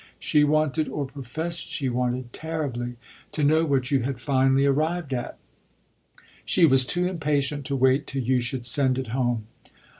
[0.17, 2.95] She wanted, or professed she wanted, terribly
[3.33, 5.37] to know what you had finally arrived at.
[6.43, 9.45] She was too impatient to wait till you should send it home."